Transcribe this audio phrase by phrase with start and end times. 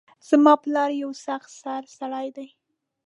[0.27, 2.47] زما پلار یو سخت سرۍ سړۍ ده